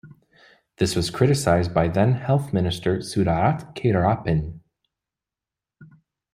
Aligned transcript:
This 0.77 0.95
was 0.95 1.11
criticized 1.11 1.75
by 1.75 1.87
then 1.87 2.13
Health 2.13 2.51
Minister 2.53 3.01
Sudarat 3.03 3.75
Keyuraphan. 3.75 4.61